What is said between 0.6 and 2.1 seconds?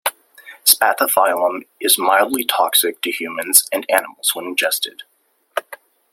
Spathiphyllum is